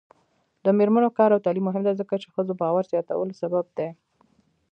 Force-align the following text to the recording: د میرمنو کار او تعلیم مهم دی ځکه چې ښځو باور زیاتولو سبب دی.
د 0.65 0.65
میرمنو 0.77 1.09
کار 1.17 1.29
او 1.33 1.43
تعلیم 1.45 1.65
مهم 1.67 1.81
دی 1.85 1.93
ځکه 2.01 2.13
چې 2.21 2.27
ښځو 2.35 2.53
باور 2.61 2.83
زیاتولو 2.91 3.33
سبب 3.41 3.65
دی. 3.77 3.89